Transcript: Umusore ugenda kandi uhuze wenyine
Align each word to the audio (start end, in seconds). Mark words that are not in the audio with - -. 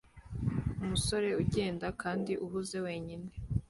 Umusore 0.83 1.29
ugenda 1.41 1.87
kandi 2.01 2.31
uhuze 2.45 2.77
wenyine 2.85 3.27